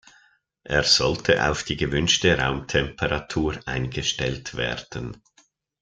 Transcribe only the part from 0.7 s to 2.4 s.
sollte auf die gewünschte